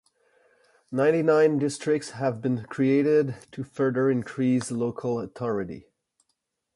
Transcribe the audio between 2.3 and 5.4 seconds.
been created to further increase local